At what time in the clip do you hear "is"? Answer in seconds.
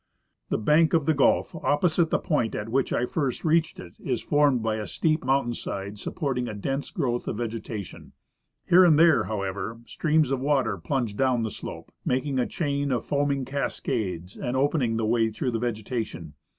3.99-4.19